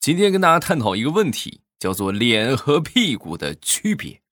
[0.00, 4.22] 今天跟大家探讨一个问题，叫做脸和屁股的区别，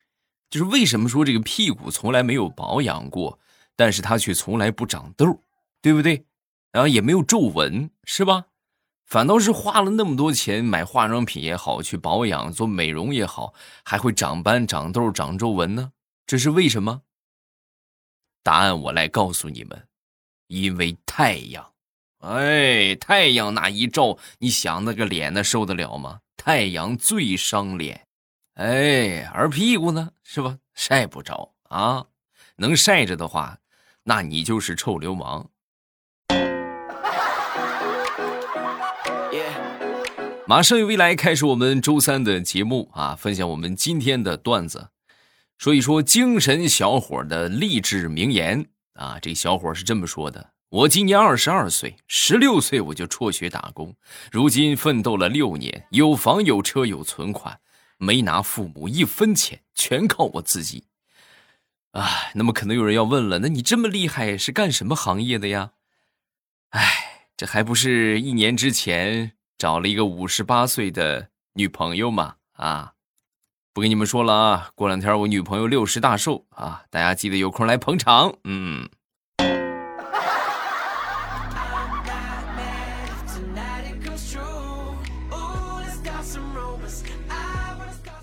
[0.48, 3.38] 就是为什么说这个屁股从来没有保养过，
[3.76, 5.42] 但是它却从来不长痘，
[5.82, 6.24] 对不对？
[6.72, 8.46] 然后也没有皱纹，是吧？
[9.04, 13.52] 反倒是花了那么多钱买化妆品也好，去保养做美容也好，
[13.84, 15.92] 还会长斑、长痘、长皱纹呢？
[16.26, 17.02] 这是为什么？
[18.42, 19.86] 答案我来告诉你们，
[20.46, 21.74] 因为太阳。
[22.18, 26.18] 哎，太阳那一照，你想那个脸那受得了吗？
[26.36, 28.06] 太阳最伤脸。
[28.54, 30.58] 哎，而屁股呢，是吧？
[30.74, 32.06] 晒不着啊，
[32.56, 33.58] 能晒着的话，
[34.02, 35.48] 那你就是臭流氓。
[40.46, 44.88] 马上与未来开始我们周三的节目啊，分享我们今天的段子，
[45.56, 49.18] 说一说精神小伙的励志名言啊。
[49.20, 50.50] 这小伙是这么说的。
[50.70, 53.96] 我今年二十二岁，十六岁我就辍学打工，
[54.30, 57.58] 如今奋斗了六年，有房有车有存款，
[57.96, 60.84] 没拿父母一分钱，全靠我自己。
[61.92, 65.70] 啊，那么可能有人要问了，那你这么厉害是干什么行业的呀？
[66.68, 72.34] 哎，这还不是一年之前找了一个五十八岁的女朋友吗？
[72.52, 72.92] 啊，
[73.72, 78.36] 不跟你们说了啊，过两天我女朋友六十大寿啊，大家记得有空来捧场。
[78.44, 78.86] 嗯。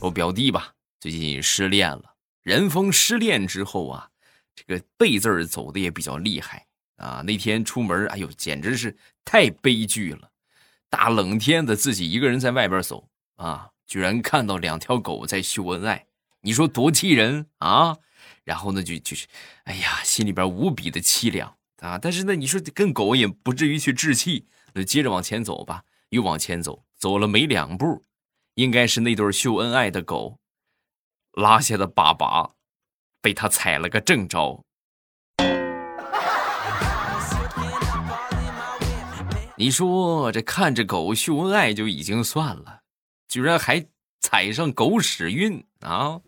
[0.05, 2.13] 我表弟吧，最近失恋了。
[2.43, 4.07] 人逢失恋之后啊，
[4.55, 6.67] 这个背字儿走的也比较厉害
[6.97, 7.23] 啊。
[7.25, 10.29] 那天出门，哎呦，简直是太悲剧了！
[10.91, 16.05] 大冷天的，自己一个人在外边走啊，居然看到两条狗在秀恩爱，
[16.41, 17.97] 你说多气人啊！
[18.43, 19.25] 然后呢，就就是，
[19.63, 21.97] 哎呀，心里边无比的凄凉啊。
[21.97, 24.45] 但是呢，你说跟狗也不至于去置气，
[24.75, 25.83] 那接着往前走吧。
[26.09, 28.03] 又往前走，走了没两步。
[28.55, 30.37] 应该是那对秀恩爱的狗，
[31.33, 32.51] 拉下的粑粑
[33.21, 34.63] 被他踩了个正着。
[39.57, 42.79] 你说这看着狗秀恩爱就已经算了，
[43.27, 43.85] 居然还
[44.21, 46.19] 踩上狗屎运啊！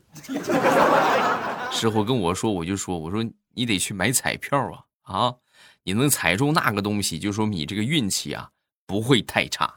[1.71, 3.23] 师傅跟我说，我就说，我说
[3.53, 4.83] 你得去买彩票啊
[5.13, 5.35] 啊！
[5.83, 8.49] 你能踩中那个东西，就说明你这个运气啊
[8.85, 9.73] 不会太差。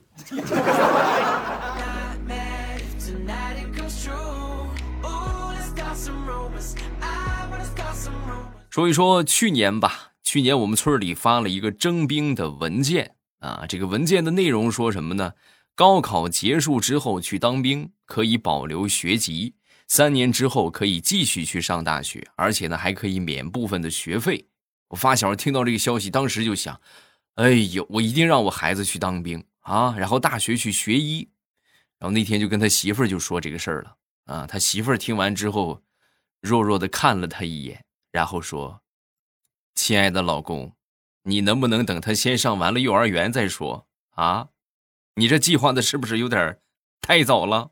[8.70, 15.32] 说一说去年吧，去年我们村里发了一个征兵的文件啊，这个文件的内容说什么呢？
[15.74, 19.54] 高考结束之后去当兵可以保留学籍，
[19.88, 24.46] 三年之后可以继续去上大学，而且呢还可以免部分的学费。
[24.90, 26.80] 我发小听到这个消息，当时就想，
[27.34, 31.28] 哎呦，我一定让我孩子去当兵啊，然后大学去学医。
[31.98, 35.82] 然后那天就跟他媳妇儿就说这个事儿了啊，他媳妇儿听完之后，
[36.40, 37.84] 弱弱的看了他一眼。
[38.12, 38.82] 然后说
[39.76, 40.74] ：“亲爱的老公，
[41.22, 44.48] 你能不能等他先上完了幼儿园再说啊？
[45.14, 46.58] 你这计划的是不是有点
[47.00, 47.70] 太早了？”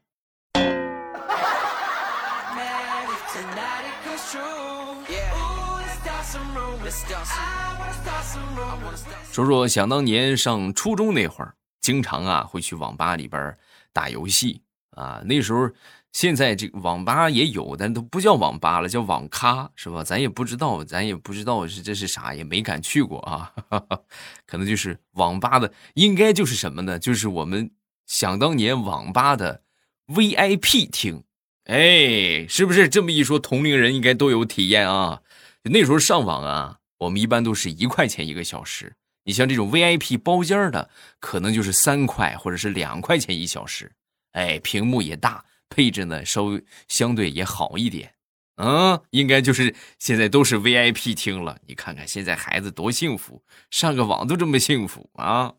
[9.32, 13.59] 说说想当年上初中那会儿，经常啊会去网吧里边
[13.93, 15.69] 打游戏啊，那时候。
[16.12, 20.02] 现在这个网吧也有，但都不叫网吧了，叫网咖，是吧？
[20.02, 23.52] 咱也不知道，咱也不知道是这是啥，也没敢去过啊。
[24.46, 26.98] 可能就是网吧的，应该就是什么呢？
[26.98, 27.70] 就是我们
[28.06, 29.62] 想当年网吧的
[30.06, 31.22] VIP 厅，
[31.64, 35.20] 哎，是不是这么一说，同龄人应该都有体验啊？
[35.64, 38.94] 那时候上网啊，我们一般都是一块钱一个小时。
[39.25, 40.88] 你像这种 VIP 包间的，
[41.20, 43.92] 可能就是三块或者是两块钱一小时。
[44.32, 45.44] 哎，屏幕也大。
[45.69, 48.15] 配置呢，稍微相对也好一点，
[48.56, 51.59] 嗯，应该就是现在都是 VIP 厅了。
[51.67, 55.55] 你看看现在孩子多幸福，上个网都这么幸福啊！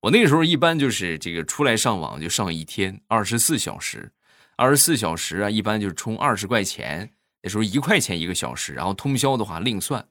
[0.00, 4.12] 我那个时候一般就是这个出来上网就上一天，二十四小时，
[4.56, 7.10] 二十四小时啊，一般就是充二十块钱，
[7.42, 10.06] 那时候一块钱一个小时，然后通宵的话另算。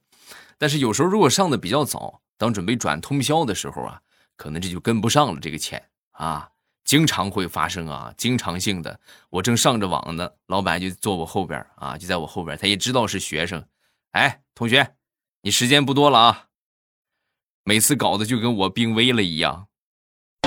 [0.58, 4.00] 但是有时候如果上的比较早，当准备转通宵的时候啊，
[4.36, 5.82] 可能这就跟不上了这个钱
[6.12, 6.50] 啊。
[6.86, 8.98] 经常会发生啊，经常性的。
[9.28, 13.62] 我正上着网呢，老板就坐我后边啊，就在我后边，他也知道是学生。
[14.12, 14.94] 哎，同学，
[15.42, 16.44] 你时间不多了啊。
[17.64, 19.66] 每次搞得就跟我病危了一样。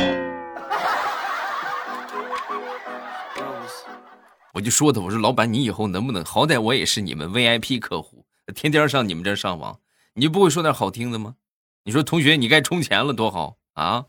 [4.53, 8.25] 我就说他，我说老板，你以后能不能好歹我也是你们 VIP 客户，
[8.56, 9.77] 天天上你们这上网，
[10.13, 11.35] 你就不会说点好听的吗？
[11.83, 14.06] 你说同学，你该充钱了多好啊。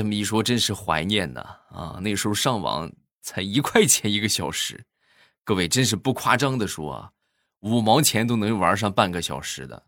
[0.00, 1.40] 这么一说，真是怀念呐！
[1.68, 4.86] 啊，那时候上网才一块钱一个小时，
[5.44, 7.10] 各位真是不夸张的说啊，
[7.60, 9.84] 五毛钱都能玩上半个小时的，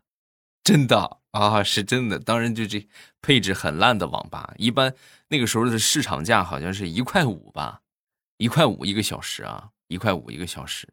[0.63, 2.19] 真的啊，是真的。
[2.19, 2.87] 当然，就这
[3.23, 4.93] 配置很烂的网吧，一般
[5.29, 7.81] 那个时候的市场价好像是一块五吧，
[8.37, 10.87] 一块五一个小时啊，一块五一个小时。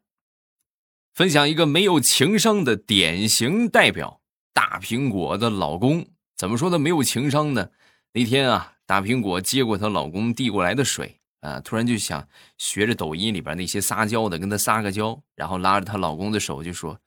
[1.13, 4.19] 分享一个没有情商的典型代表——
[4.51, 6.07] 大苹果的老公。
[6.35, 7.69] 怎么说他没有情商呢？
[8.13, 12.27] 那天啊，大苹果接过她老公递过来的水啊，突然就想
[12.57, 16.99] 学着抖音里边那些撒娇的跟她撒个娇，然后拉着她老公的手就说：“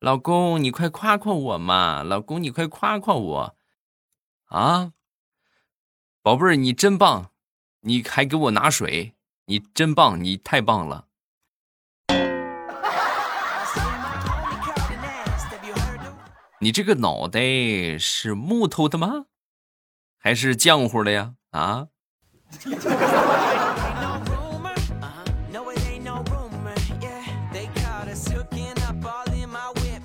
[0.00, 2.02] 老公，你快夸夸我嘛！
[2.02, 3.56] 老公，你快夸夸我
[4.48, 4.92] 啊！
[6.20, 7.30] 宝贝儿，你真棒！
[7.80, 9.14] 你还给我拿水，
[9.46, 10.22] 你真棒！
[10.22, 11.06] 你太棒了！”
[16.60, 17.40] 你这个脑袋
[17.98, 19.24] 是木头的吗？
[20.22, 21.32] 还是浆糊的呀？
[21.50, 21.86] 啊！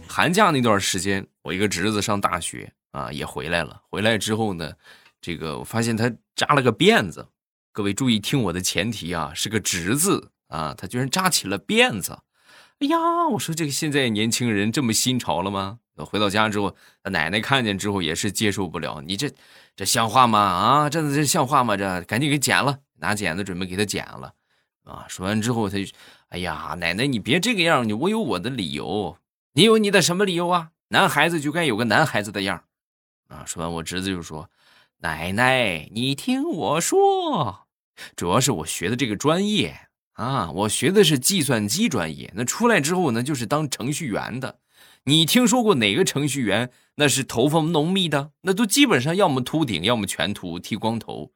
[0.07, 3.81] 寒假那段时间，我一个侄子上大学啊，也回来了。
[3.91, 4.71] 回来之后呢，
[5.19, 7.27] 这个我发现他扎了个辫子。
[7.73, 12.19] 各位注意听我的前提啊，是个侄子啊，他居然扎起了辫子。
[12.79, 15.79] 哎呀，我说这个现在年轻人这么新潮了吗？
[16.03, 19.01] 回到家之后，奶奶看见之后也是接受不了。
[19.05, 19.31] 你这
[19.75, 20.39] 这像话吗？
[20.39, 21.77] 啊，这这像话吗？
[21.77, 24.33] 这赶紧给剪了，拿剪子准备给他剪了。
[24.83, 25.85] 啊，说完之后他就，
[26.29, 29.17] 哎呀，奶奶你别这个样，你我有我的理由。
[29.53, 30.71] 你有你的什么理由啊？
[30.89, 32.63] 男孩子就该有个男孩子的样。
[33.29, 34.49] 啊，说完我侄子就说，
[34.97, 37.67] 奶奶你听我说，
[38.15, 44.59] 主要是我学的这个专业啊，我学的是计算机专业，那出来之后呢，就是当程序员的。
[45.07, 48.31] 你听说过哪个程序员那是头发浓密的？
[48.41, 51.31] 那都基本上要么秃顶，要么全秃剃光头。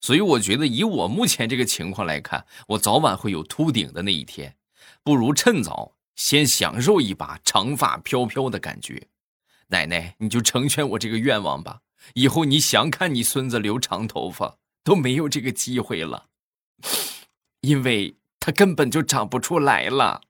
[0.00, 4.56] 所以我觉得，以我目前这个情况来看，我早晚会有秃顶的那一天。
[5.04, 9.06] 不如趁早先享受一把长发飘飘的感觉。
[9.68, 11.82] 奶奶，你就成全我这个愿望吧。
[12.14, 16.26] 以后你想看你孙子留长头发都没有这个机会了，
[17.60, 20.22] 因为他根本就长不出来了。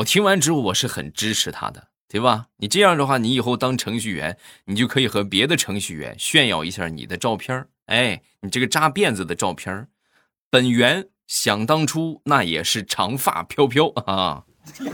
[0.00, 2.46] 我听完之后，我是很支持他的，对吧？
[2.56, 9.88] 你这样的话，你以后当程序员，你就可以和别的程序员炫耀一下你的照片哎，你这个扎辫子的照片
[10.48, 14.44] 本源想当初那也是长发飘飘啊。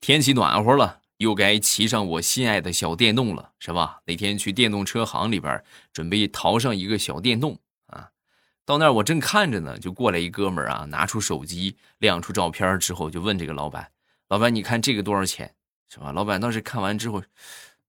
[0.00, 1.00] 天气暖和了。
[1.18, 4.00] 又该骑上我心爱的小电动了，是吧？
[4.06, 5.62] 那天去电动车行里边
[5.92, 8.10] 准备淘上一个小电动啊，
[8.64, 13.90] 到那儿我正看着呢，就过来一哥们儿啊，拿出手机亮出照片之后，就问这个老板
[14.28, 15.54] ：“老板，你看这个多少钱？
[15.88, 17.22] 是吧？”老板当时看完之后，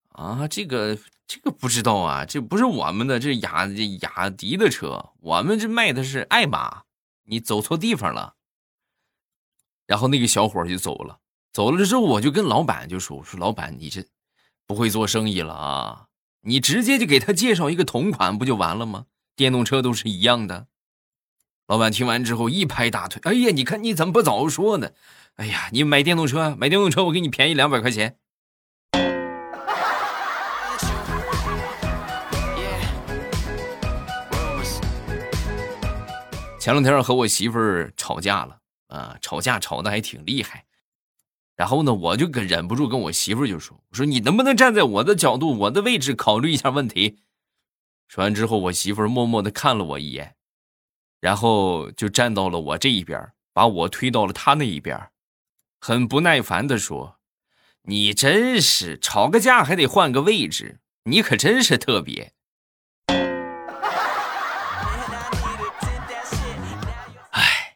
[0.10, 0.98] 啊，这个
[1.28, 6.84] 这个不知道啊，这不是我们的，这雅这雅迪的车，我们这卖的是爱玛，
[7.26, 8.34] 你走错地方了。
[9.86, 11.20] 然后那个小伙就走了。
[11.52, 14.06] 走了之后，我就跟老板就说：“我说老板，你这
[14.68, 16.06] 不会做生意了啊？
[16.42, 19.06] 你直接就给他介绍一个同款不就完了吗？
[19.36, 20.68] 电动车都是一样的。”
[21.68, 24.92] 老板听完之后一拍大腿：“哎呀，你看你怎么不早说呢？
[25.36, 28.18] 哎呀，你买电动车，买电动车我给你便宜两百块钱。”
[36.60, 38.60] 前两天和我媳妇儿吵架了
[38.90, 40.66] 啊，吵架吵得还挺厉害。
[41.60, 47.20] 然后呢，我就跟忍不住跟我媳妇就说：“我说你能不能站在我的角度、我的位置考虑一下问题？”
[48.08, 50.38] 说完之后，我媳妇默默的看了我一眼，
[51.20, 55.10] 然后就站到了我这一边，把我推到了他那一边，
[55.82, 57.18] 很不耐烦的说
[57.84, 62.32] ：“你真是吵个架还得换个位置，你可真是特别。
[67.32, 67.76] ”哎，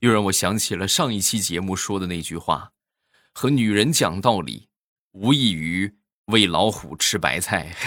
[0.00, 2.70] 又让我想起了上一期节目说的那句话。
[3.34, 4.68] 和女人讲道理，
[5.10, 5.92] 无异于
[6.26, 7.74] 喂老虎吃白菜。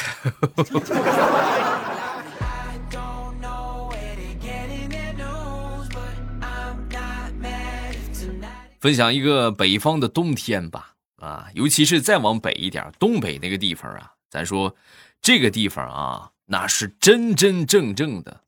[8.80, 14.76] 分享一个北方的冬天吧，啊，尤其是再往北一点，东北那个地方啊，咱说
[15.20, 18.44] 这个地方啊，那是真真正正的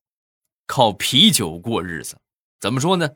[0.67, 2.19] 靠啤酒过日子。
[2.59, 3.09] 怎么说呢？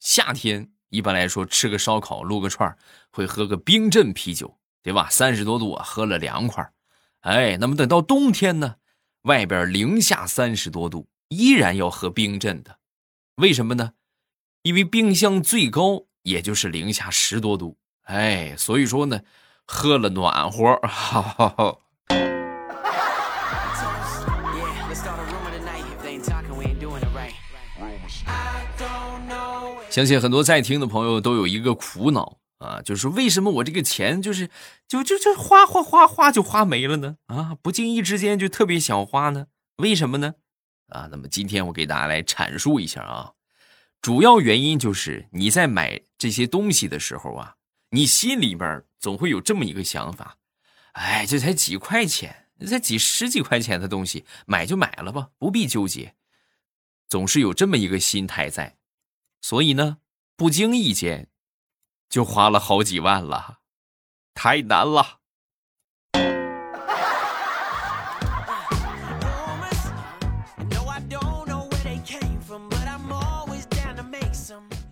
[0.00, 0.73] 夏天。
[0.94, 2.78] 一般来说，吃个烧烤、撸个串
[3.10, 5.08] 会喝个冰镇啤酒，对吧？
[5.10, 6.70] 三十多度啊，喝了凉快
[7.22, 8.76] 哎，那么等到冬天呢，
[9.22, 12.78] 外边零下三十多度，依然要喝冰镇的。
[13.36, 13.94] 为什么呢？
[14.62, 19.20] 因为冰箱最高也就是零下十多度，哎，所以说呢，
[19.66, 20.76] 喝了暖和。
[20.82, 21.78] 哈哈哈。
[29.94, 34.50] 相信很多在听的朋友都有一个苦恼啊，就是为什么我这个钱就是
[34.88, 37.16] 就就就花花花花就花没了呢？
[37.26, 39.46] 啊，不经意之间就特别想花呢？
[39.76, 40.34] 为什么呢？
[40.88, 43.34] 啊，那么今天我给大家来阐述一下啊，
[44.02, 47.54] 主要原因就是你在买这些东西的时候啊，
[47.90, 50.38] 你心里边总会有这么一个想法，
[50.94, 56.16] 哎，这才几块钱，才几十几块钱的东西，买就买了吧，不必纠结，
[57.08, 58.74] 总是有这么一个心态在。
[59.44, 59.98] 所以呢，
[60.38, 61.28] 不经意间
[62.08, 63.58] 就花了好几万了，
[64.32, 65.18] 太难了。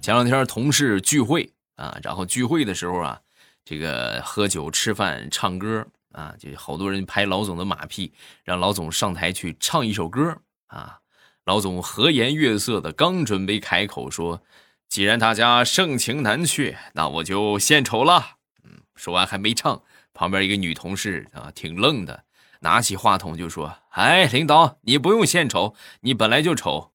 [0.03, 3.19] 前两天同事聚会啊，然后聚会的时候啊，
[3.65, 8.13] 这个喝酒、吃饭、唱歌啊，就好多人拍老总的马屁，
[8.45, 10.99] 让老总上台去唱一首歌啊。
[11.45, 14.43] 老总和颜悦色的刚准备开口说
[14.89, 19.83] ：“既然大家盛情难却，那我就献丑了。”嗯，说完还没唱，
[20.15, 22.23] 旁边一个女同事啊，挺愣的，
[22.61, 26.93] 拿起话筒就说：“哎，领导，你不用献丑，你本来就丑。”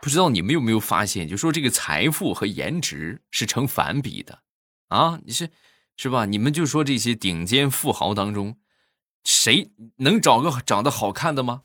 [0.00, 4.38] 不知道你们有没有发现，就说这个财富和颜值是成反比的
[4.88, 5.20] 啊？
[5.26, 5.50] 你是
[5.98, 6.24] 是吧？
[6.24, 8.56] 你们就说这些顶尖富豪当中。
[9.24, 11.62] 谁能找个长得好看的吗？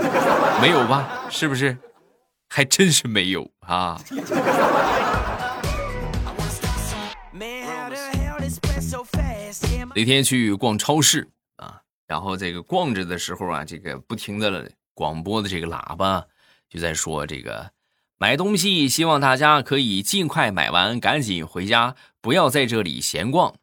[0.60, 1.26] 没有吧？
[1.30, 1.76] 是不是？
[2.48, 4.00] 还真是没有啊！
[9.94, 16.24] 那天去逛超市啊，然后这个逛着的时候啊，这个不停的广播的这个喇叭
[16.68, 17.72] 就在说这个
[18.16, 23.56] 买东西，希望大家可以尽快买完，赶紧回家，不要在这里闲逛。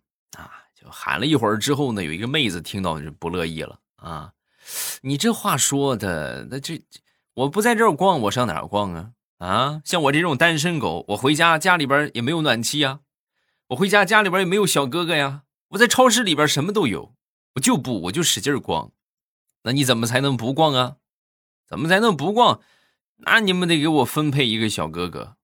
[0.89, 4.33] 喊了一会儿之后呢，有一个妹子听到就不乐意了啊！
[5.01, 6.81] 你这话说的，那这
[7.33, 9.11] 我不在这儿逛，我上哪儿逛啊？
[9.39, 13.01] 啊，像我这种单身狗，我回家家里边也没有暖气呀，
[13.67, 15.43] 我回家家里边也没有小哥哥呀。
[15.69, 17.13] 我在超市里边什么都有，
[17.55, 18.91] 我就不，我就使劲逛。
[19.63, 20.97] 那你怎么才能不逛啊？
[21.67, 22.61] 怎么才能不逛？
[23.17, 25.35] 那你们得给我分配一个小哥哥。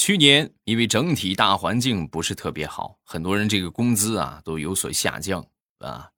[0.00, 5.46] 去年因为整体大环境不是特别好，很多人这个工资啊都有所下降
[5.80, 6.08] 啊。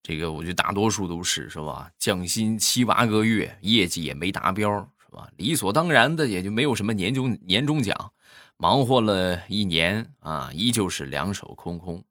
[0.00, 1.90] 这个我觉得大多数都是是吧？
[1.98, 4.70] 降薪七八个月，业绩也没达标
[5.04, 5.28] 是吧？
[5.36, 8.12] 理所当然的也就没有什么年终年终奖，
[8.58, 12.04] 忙活了一年啊，依旧是两手空空。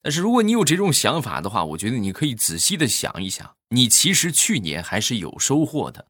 [0.00, 6.06] 但是如果你有这种想法的话，我觉得你可以仔细的想一想，你其实去年还是有收获的，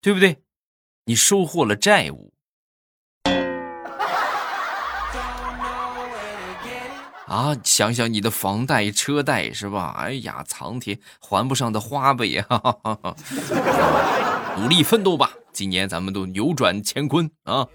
[0.00, 0.38] 对不对？
[1.04, 2.32] 你收获了债务。
[7.34, 9.92] 啊，想想你的房贷、车贷是吧？
[9.98, 12.46] 哎呀，苍天，还不上的花呗呀！
[14.56, 17.66] 努力奋斗吧，今年咱们都扭转乾坤啊！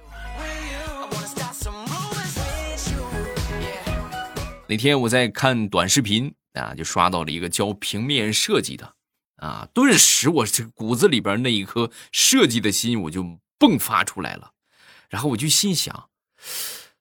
[4.69, 8.93] 那天我在看短视频啊，就刷到了一个教平面设计的
[9.41, 13.25] 啊，顿时我这骨子里边那一颗设计的心我就
[13.59, 14.51] 迸发出来了，
[15.09, 16.07] 然后我就心想。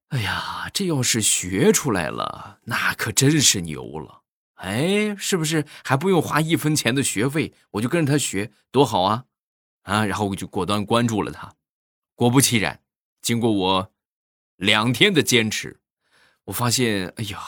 [0.08, 4.22] 哎呀，这要是学出来了，那可真是牛了！
[4.54, 9.24] 哎，是不是还不用花一分钱的学费，我就跟着他学，多好啊！
[9.82, 11.52] 啊，然后我就果断关注了他。
[12.14, 12.80] 果不其然，
[13.20, 13.92] 经过我
[14.56, 15.78] 两天的坚持，
[16.44, 17.38] 我发现，哎呀，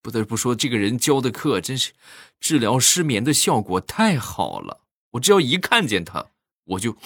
[0.00, 1.92] 不得不说，这个人教的课真是
[2.40, 4.80] 治疗失眠的效果太好了。
[5.10, 6.30] 我只要一看见他，
[6.64, 6.96] 我就。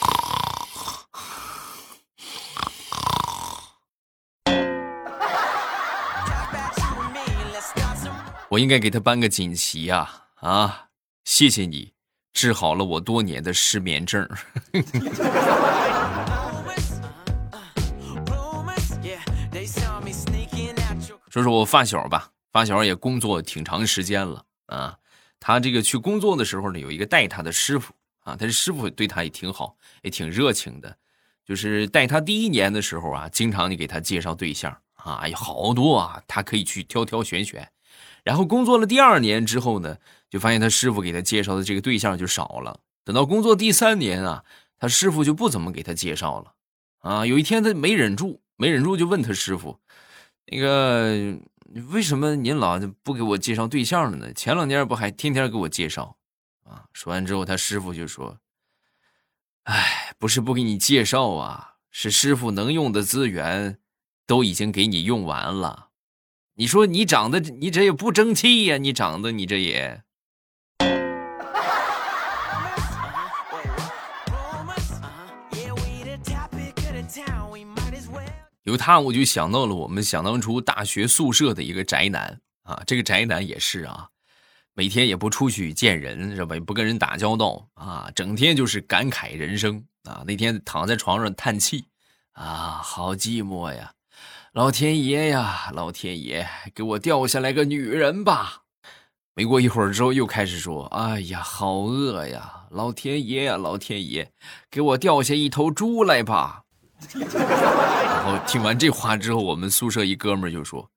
[8.51, 10.25] 我应该给他颁个锦旗呀！
[10.41, 10.89] 啊，
[11.23, 11.93] 谢谢你，
[12.33, 14.29] 治好了我多年的失眠症。
[21.31, 24.99] 说说我发小吧，发小也工作挺长时间了啊。
[25.39, 30.97] 他这个去工作的时候呢，有一个带他的师傅啊，他这师傅对他也挺好，也挺热情的。
[31.47, 37.71] 就是带他第一年的时候啊，经常就给他介绍对象啊，有好多啊，他可以去挑挑选选。
[38.25, 39.97] 然后工作了第二年之后呢，
[40.29, 42.81] 就发现他师傅给他介绍的这个对象就少了。
[43.05, 44.45] 等到工作第三年啊，
[44.79, 46.53] 他师傅就不怎么给他介绍了。
[46.99, 49.81] 啊，有一天他没忍住，没忍住就问他师傅
[50.47, 51.39] ：“那个
[51.89, 54.33] 为什么您老不给我介绍对象了呢？
[54.35, 56.17] 前两年不还天天给我介绍
[56.65, 56.85] 啊？
[56.93, 58.39] 说完之后，他师傅就说
[59.65, 63.79] ：“哎，不是不给你介绍啊，是师傅能用的资源
[64.27, 65.90] 都已经给你用完了。
[66.61, 70.03] 你说你长得你这也不争气呀，你长得你这也。”
[78.65, 84.09] 有他，我就想到了我们想当初大学宿舍的一个宅男啊，这个宅男也是啊，
[84.75, 86.55] 每天也不出去见人，是吧？
[86.55, 90.23] 也不跟人打交道啊，整天就是感慨人生啊。
[90.27, 91.87] 那天躺在床上叹气
[92.33, 93.95] 啊，好寂寞呀！
[94.53, 98.63] 老天爷呀，老天爷，给我掉下来个女人吧！
[99.37, 102.65] 没过一会儿之后，又开始说：“哎呀，好饿呀！
[102.71, 104.33] 老天爷呀，老天爷，
[104.69, 106.65] 给我掉下一头猪来吧！”
[107.15, 110.91] 然后听完这话之后，我们宿舍一哥们就说：“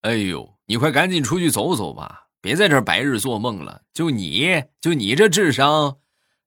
[0.00, 3.82] 哎呦，你快赶紧出去走走吧，别在这白日做梦了。
[3.92, 5.98] 就你就你这智商，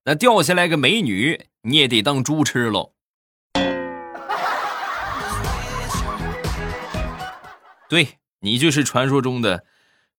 [0.06, 2.94] 那掉下来个美女，你也得当猪吃喽。”
[7.90, 9.64] 对你就是传说中的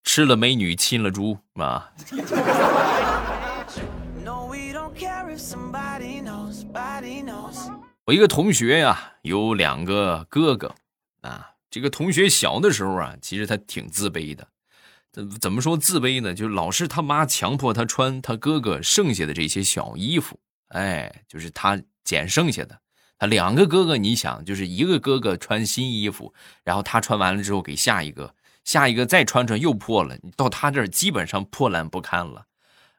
[0.02, 1.92] 吃了美女亲了猪啊！
[8.06, 10.74] 我一个同学呀，有两个哥哥，
[11.20, 14.48] 啊，这个同学小的时候啊，其实他挺自卑的。
[15.12, 16.32] 怎怎么说自卑呢？
[16.32, 22.80] 就老是他妈强迫他穿他哥哥剩下的这些小衣服，哎，就是他捡剩下的。
[23.18, 26.32] 他两个哥哥，你想，就是一个哥哥穿新衣服，
[26.64, 28.34] 然后他穿完了之后给下一个，
[28.64, 32.46] 下一个再穿穿又破了，你到他这儿基本上破烂不堪了，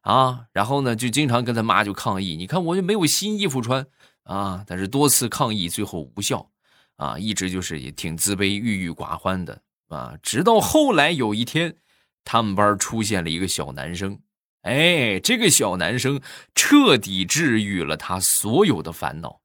[0.01, 3.85] 啊，然后呢，就经常跟他妈就抗议，你看我就没有新衣服穿。
[4.23, 4.63] 啊！
[4.67, 6.51] 但是多次抗议最后无效，
[6.97, 10.13] 啊，一直就是也挺自卑、郁郁寡欢的啊。
[10.21, 11.75] 直到后来有一天，
[12.23, 14.19] 他们班出现了一个小男生，
[14.61, 16.21] 哎，这个小男生
[16.53, 19.41] 彻底治愈了他所有的烦恼。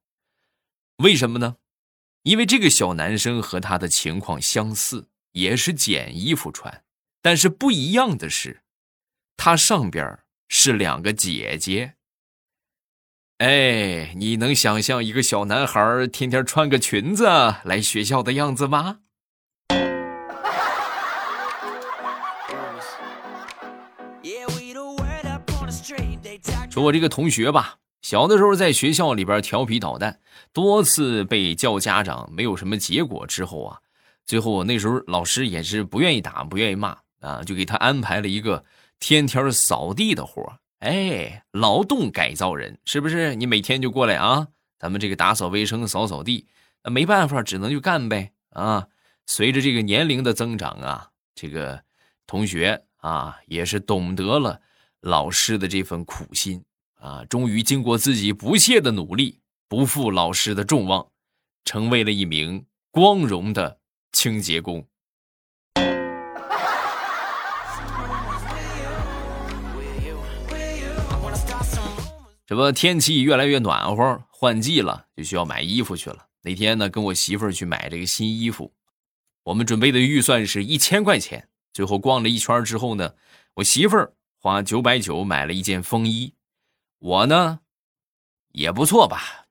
[0.97, 1.57] 为什么呢？
[2.23, 6.83] 因为这个小男生和他的情况相似，也是捡衣服穿，
[7.21, 8.61] 但是不一样的是，
[9.35, 11.95] 他上边是两个姐姐。
[13.39, 17.25] 哎，你能想象一个小男孩天天穿个裙子
[17.65, 18.99] 来学校的样子吗？
[26.71, 30.19] 说我这个同学吧，小的时候在学校里边调皮捣蛋，
[30.53, 33.79] 多次被叫家长，没有什么结果之后啊，
[34.27, 38.63] 最后那时候老师也是不愿意打，不愿意骂啊，就给他安排了一个
[38.99, 43.33] 天天扫地的活哎，劳动改造人是不是？
[43.33, 46.45] 你每天就过来啊，咱们这个打扫卫生、扫扫地，
[46.83, 48.85] 那没办法，只能就干呗啊。
[49.25, 51.81] 随着这个年龄的增长啊，这个
[52.27, 54.61] 同学啊也是懂得了
[55.01, 56.63] 老师的这份苦心
[57.05, 61.07] 啊，终于经过自己不懈的努力，不负老师的众望，
[61.63, 63.79] 成为了一名光荣的
[64.11, 64.83] 清洁工。
[72.47, 76.25] 这不天气越来越暖和，换季了，就需要买衣服去了。
[76.41, 78.73] 那天呢，跟我媳妇儿去买这个新衣服，
[79.43, 81.47] 我们准备的预算是一千块钱。
[81.71, 83.13] 最后逛了一圈之后呢，
[83.53, 86.33] 我媳妇儿花九百九买了一件风衣，
[87.05, 87.59] 我呢
[88.51, 89.45] 也不错吧，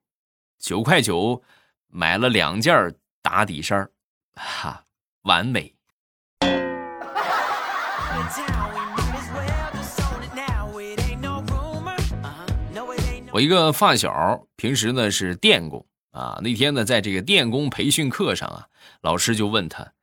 [0.59, 1.41] 九块九
[1.87, 3.89] 买了两件打底衫
[4.33, 4.83] 哈，
[5.21, 5.73] 完美。
[13.31, 16.37] 我一个发小，平时呢是电工啊。
[16.43, 18.67] 那天呢，在这个电工培训课上啊，
[18.99, 19.93] 老师就问他，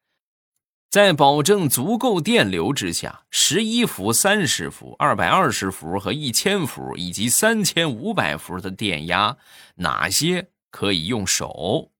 [0.93, 9.39] 在保证足够电流之下，十一伏、三十伏、二百二十伏和一千伏以及三千五百伏的电压，
[9.77, 11.91] 哪些可以用手？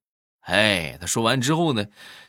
[0.41, 1.87] 哎，他说完之后呢，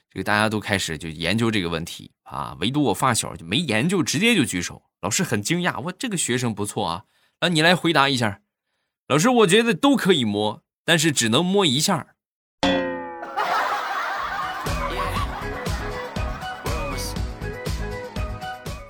[0.09, 4.83] 这个大家都开始就研究这个问题啊，唯独我发小就没研究，直接就举手。
[5.01, 7.03] 老师很惊讶，我这个学生不错啊，
[7.41, 8.39] 那你来回答一下。
[9.09, 12.12] 老师，我觉得都可以摸，但是只能摸一下。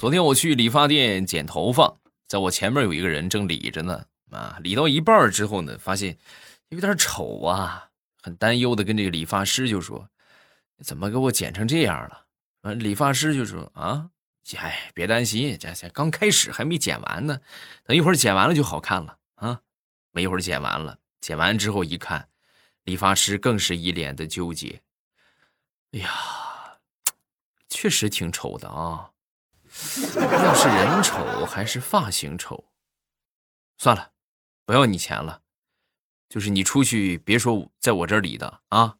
[0.03, 1.95] 昨天我去理发店剪头发，
[2.27, 6.17] 在我前面有一个人正理着呢，啊，理到一半之后呢，发现
[6.67, 7.89] 有点丑啊，
[8.21, 10.09] 很担忧的跟这个理发师就说
[10.83, 12.25] ：“怎么给我剪成这样了？”，
[12.75, 14.09] 理发师就说：“啊，
[14.57, 17.39] 哎，别担心，这才刚开始，还没剪完呢，
[17.85, 19.61] 等一会儿剪完了就好看了啊。”
[20.11, 22.27] 没一会儿剪完了，剪完之后一看，
[22.83, 24.81] 理发师更是一脸的纠结。
[25.93, 26.11] 哎呀，
[27.69, 29.11] 确实挺丑的啊。
[30.15, 32.65] 要是人丑还是发型丑？
[33.77, 34.12] 算了，
[34.65, 35.41] 不要你钱了。
[36.29, 38.95] 就是你出去别说在我这儿理的啊。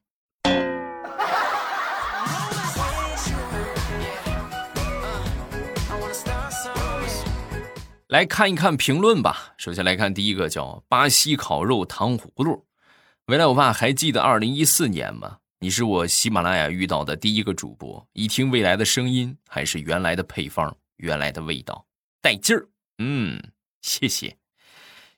[8.08, 9.54] 来看一看评论吧。
[9.58, 12.68] 首先来看第一个，叫巴西烤肉糖葫芦。
[13.26, 15.40] 未来我爸还记得二零一四年吗？
[15.64, 21.88] 你是我喜马拉雅遇到的第一个主播，一听未来的声音，还是原来的配方，原来的味道，
[22.20, 22.68] 带劲儿。
[22.98, 23.42] 嗯，
[23.82, 24.36] 谢谢。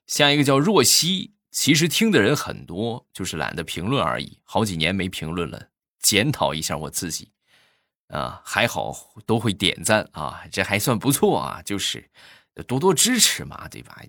[0.05, 4.37] 下一个叫若曦，其实听的人很多，就是懒得评论而已。
[4.43, 7.31] 好几年没评论了，检讨一下我自己。
[8.09, 11.59] 啊，还好都会点赞啊，这还算不错啊。
[11.65, 12.07] 就是
[12.67, 13.99] 多多支持嘛，对吧？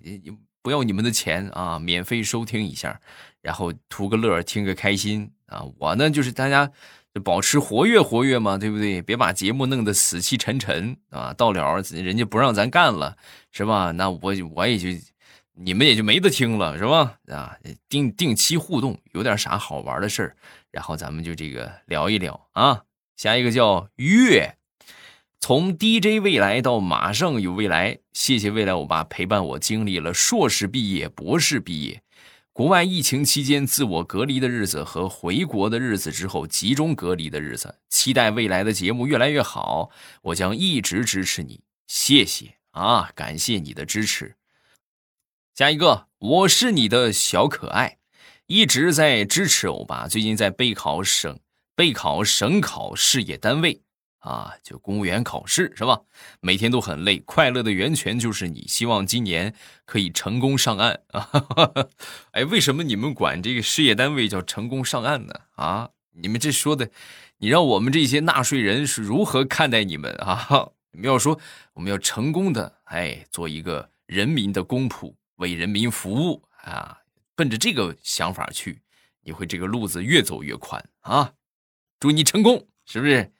[0.61, 3.01] 不要你们的钱啊，免费收听一下，
[3.41, 5.63] 然后图个乐，听个开心啊！
[5.77, 6.71] 我呢就是大家
[7.23, 9.01] 保持活跃活跃嘛，对不对？
[9.01, 11.33] 别把节目弄得死气沉沉啊！
[11.33, 13.17] 到了人家不让咱干了，
[13.51, 13.91] 是吧？
[13.91, 14.89] 那我我也就
[15.53, 17.17] 你们也就没得听了，是吧？
[17.31, 17.57] 啊，
[17.89, 20.35] 定定期互动，有点啥好玩的事儿，
[20.71, 22.83] 然后咱们就这个聊一聊啊。
[23.15, 24.53] 下一个叫月。
[25.39, 32.01] 从 DJ 未来到马上有未来，谢谢未来欧巴陪伴我经历了硕士毕业、博士毕业、
[32.57, 37.77] 国外疫情期间自我隔离的日子和回国的日子之后集中隔离的日子。
[37.87, 39.91] 期待未来的节目越来越好，
[40.23, 41.61] 我将一直支持你。
[41.85, 44.37] 谢谢啊，感谢你的支持。
[45.53, 47.99] 下一个，我是你的小可爱，
[48.47, 50.07] 一直在支持欧巴。
[50.07, 51.39] 最近在备考省
[51.75, 53.83] 备考省考事业单位。
[54.27, 56.01] 啊，就公务员考试是吧？
[56.41, 58.65] 每天都很累，快乐的源泉就是你。
[58.67, 59.53] 希望今年
[59.85, 61.29] 可以成功上岸啊！
[62.31, 65.33] 哎，为什么你们管这个事业单位叫成功上岸呢？
[65.55, 66.91] 啊，你们这说的，
[67.37, 70.71] 你让我们这些纳税人是如何看待你们啊？
[70.91, 71.39] 你们要说
[71.73, 76.97] 我们要成功的，哎，做一个人民的公仆，为人民服务啊，
[77.33, 78.81] 奔着这个想法去，
[79.21, 81.31] 你会这个路子越走越宽啊！
[81.99, 83.31] 祝你成功，是不是？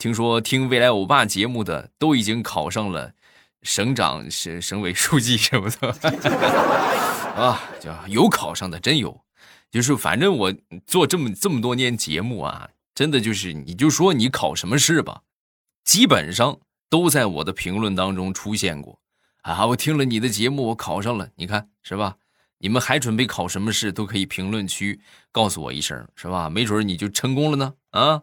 [0.00, 3.12] 听说听未来欧巴节目的都已经考上了
[3.60, 5.90] 省长、省省委书记什么的
[7.36, 9.20] 啊，就有考上的真有，
[9.70, 10.54] 就是反正我
[10.86, 15.20] 做这么这么多年节目啊，真的就是你就说你考什么试吧，
[15.84, 16.58] 基本上
[16.88, 18.98] 都在我的评论当中出现过
[19.42, 19.66] 啊。
[19.66, 22.16] 我听了你的节目，我考上了，你看是吧？
[22.56, 24.98] 你们还准备考什么试，都可以评论区
[25.30, 26.48] 告诉我一声，是吧？
[26.48, 28.22] 没准你就成功了呢啊。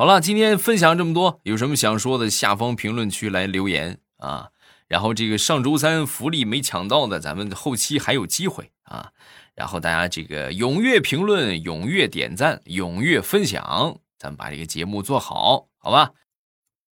[0.00, 4.48] 好了，今天分享这么多，有什么想说的，下方评论区来留言啊。
[4.88, 9.12] 然后这个上周三福利没抢到的，咱们后期还有机会啊。
[9.54, 16.12] 然后大家这个踊跃评论、踊跃点赞、踊跃分享，咱们把这个节目做好，好吧？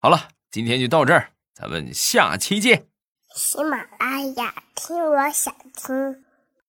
[0.01, 2.87] 好了，今天就到这儿，咱们下期见。
[3.35, 6.25] 喜马拉雅，听我想听。